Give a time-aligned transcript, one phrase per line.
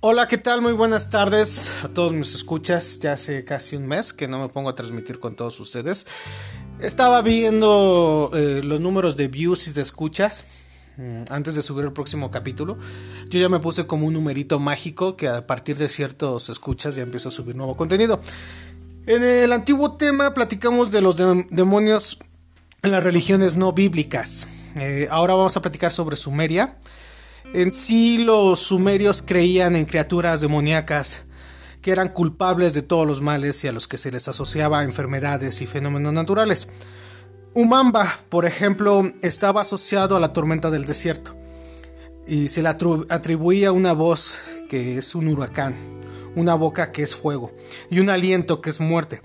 [0.00, 0.62] Hola, ¿qué tal?
[0.62, 3.00] Muy buenas tardes a todos mis escuchas.
[3.00, 6.06] Ya hace casi un mes que no me pongo a transmitir con todos ustedes.
[6.78, 10.44] Estaba viendo eh, los números de views y de escuchas
[10.98, 12.78] mm, antes de subir el próximo capítulo.
[13.28, 17.02] Yo ya me puse como un numerito mágico que a partir de ciertos escuchas ya
[17.02, 18.20] empiezo a subir nuevo contenido.
[19.04, 22.20] En el antiguo tema platicamos de los demonios
[22.84, 24.46] en las religiones no bíblicas.
[24.76, 26.76] Eh, ahora vamos a platicar sobre Sumeria.
[27.54, 31.24] En sí los sumerios creían en criaturas demoníacas
[31.80, 35.62] que eran culpables de todos los males y a los que se les asociaba enfermedades
[35.62, 36.68] y fenómenos naturales.
[37.54, 41.34] Umamba, por ejemplo, estaba asociado a la tormenta del desierto
[42.26, 45.74] y se le atribuía una voz que es un huracán,
[46.36, 47.52] una boca que es fuego
[47.90, 49.22] y un aliento que es muerte.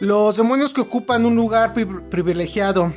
[0.00, 2.94] Los demonios que ocupan un lugar privilegiado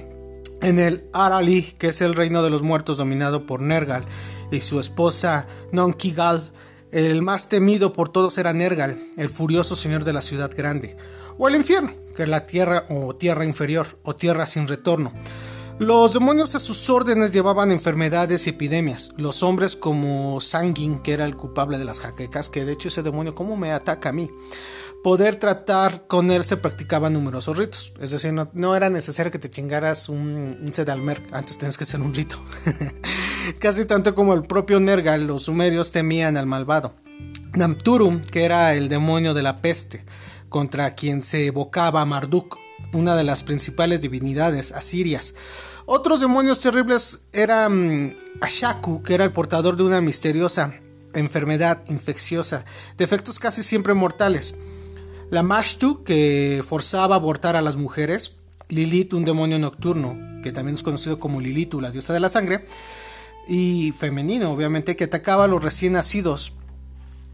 [0.62, 4.06] en el Arali, que es el reino de los muertos dominado por Nergal,
[4.52, 6.52] y su esposa Nonkigal,
[6.92, 10.98] el más temido por todos era Nergal, el furioso señor de la ciudad grande,
[11.38, 15.14] o el infierno, que es la tierra o tierra inferior, o tierra sin retorno.
[15.80, 19.10] Los demonios a sus órdenes llevaban enfermedades y epidemias.
[19.18, 23.02] Los hombres como Sangin, que era el culpable de las jaquecas, que de hecho ese
[23.02, 24.30] demonio, ¿cómo me ataca a mí?
[25.04, 27.94] Poder tratar con él se practicaban numerosos ritos.
[28.00, 32.00] Es decir, no, era necesario que te chingaras un, un sedalmer, antes tenías que hacer
[32.00, 32.40] un rito.
[33.60, 36.94] Casi tanto como el propio Nergal, los sumerios temían al malvado.
[37.54, 40.04] Namturum, que era el demonio de la peste,
[40.50, 42.58] contra quien se evocaba Marduk,
[42.94, 45.36] una de las principales divinidades asirias.
[45.86, 50.74] Otros demonios terribles eran Ashaku, que era el portador de una misteriosa
[51.14, 52.66] enfermedad infecciosa,
[52.98, 54.56] de efectos casi siempre mortales.
[55.30, 58.34] La Mashtu, que forzaba a abortar a las mujeres.
[58.70, 62.66] Lilith, un demonio nocturno, que también es conocido como Lilitu, la diosa de la sangre.
[63.48, 66.54] Y femenino, obviamente, que atacaba a los recién nacidos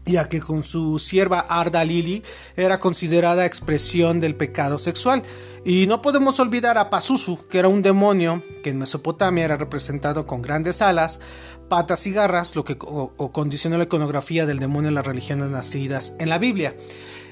[0.08, 2.22] ya que con su sierva Arda Lili
[2.56, 5.22] era considerada expresión del pecado sexual.
[5.64, 10.26] Y no podemos olvidar a Pazuzu, que era un demonio que en Mesopotamia era representado
[10.26, 11.20] con grandes alas,
[11.68, 16.30] patas y garras, lo que condicionó la iconografía del demonio en las religiones nacidas en
[16.30, 16.74] la Biblia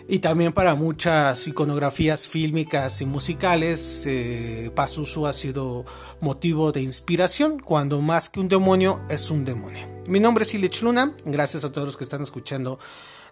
[0.08, 5.84] y también para muchas iconografías fílmicas y musicales, eh, Pazuzu ha sido
[6.20, 9.86] motivo de inspiración cuando más que un demonio es un demonio.
[10.06, 12.78] Mi nombre es Ilich Luna, gracias a todos los que están escuchando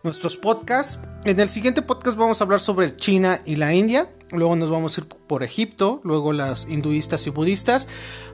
[0.03, 1.01] nuestros podcasts.
[1.25, 4.11] En el siguiente podcast vamos a hablar sobre China y la India.
[4.31, 7.89] Luego nos vamos a ir por Egipto, luego las hinduistas y budistas.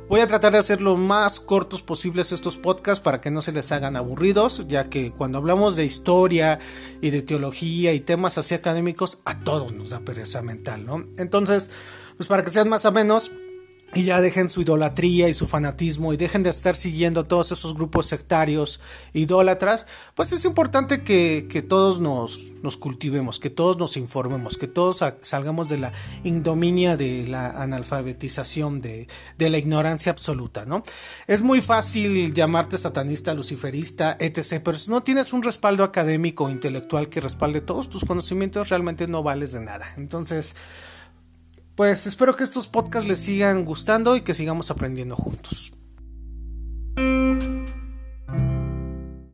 [0.09, 3.53] Voy a tratar de hacer lo más cortos posibles estos podcasts para que no se
[3.53, 6.59] les hagan aburridos, ya que cuando hablamos de historia
[7.01, 11.07] y de teología y temas así académicos, a todos nos da pereza mental, ¿no?
[11.17, 11.71] Entonces,
[12.17, 13.33] pues para que sean más o menos
[13.93, 17.75] y ya dejen su idolatría y su fanatismo y dejen de estar siguiendo todos esos
[17.75, 18.81] grupos sectarios,
[19.13, 25.05] idólatras, pues es importante que, todos nos, nos, cultivemos, que todos nos informemos, que todos
[25.21, 25.93] salgamos de la
[26.23, 29.09] indominia de la analfabetización, de,
[29.39, 30.85] de la ignorancia absoluta, ¿no?
[31.27, 36.51] Es muy fácil llamarte satanista, luciferista, etc., pero si no tienes un respaldo académico o
[36.51, 39.93] intelectual que respalde todos tus conocimientos, realmente no vales de nada.
[39.97, 40.55] Entonces,
[41.81, 45.73] pues espero que estos podcasts les sigan gustando y que sigamos aprendiendo juntos.